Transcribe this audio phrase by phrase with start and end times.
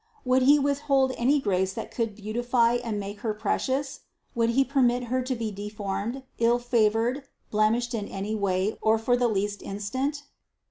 [0.25, 3.99] Would He withhold any grace that could beautify and make Her precious?
[4.33, 9.15] Would He permit Her to be deformed, ill favored, blemished in any way or for
[9.15, 10.23] the least instant?